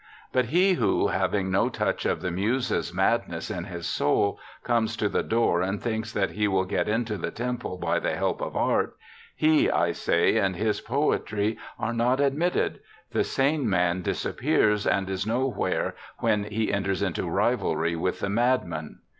But 0.31 0.45
he 0.45 0.73
who, 0.73 1.09
having 1.09 1.51
no 1.51 1.69
touch 1.69 2.07
of 2.07 2.21
the 2.23 2.31
Muses' 2.31 2.91
madness 2.91 3.51
in 3.51 3.65
his 3.65 3.85
soul, 3.85 4.39
comes 4.63 4.97
to 4.97 5.07
the 5.07 5.21
door 5.21 5.61
and 5.61 5.79
thinks 5.79 6.11
that 6.11 6.31
he 6.31 6.47
will 6.47 6.65
get 6.65 6.89
into 6.89 7.17
the 7.19 7.29
temple 7.29 7.77
by 7.77 7.99
the 7.99 8.15
help 8.15 8.41
of 8.41 8.55
art— 8.57 8.97
he, 9.35 9.69
I 9.69 9.91
say, 9.91 10.37
and 10.37 10.55
his 10.55 10.81
poetry 10.81 11.59
are 11.77 11.93
not 11.93 12.19
admitted; 12.19 12.79
the 13.11 13.23
sane 13.23 13.69
man 13.69 14.01
disappears 14.01 14.87
and 14.87 15.07
is 15.07 15.27
nowhere 15.27 15.93
when 16.17 16.45
he 16.45 16.73
enters 16.73 17.03
into 17.03 17.29
rivalry 17.29 17.95
with 17.95 18.21
the 18.21 18.29
madman.' 18.31 19.01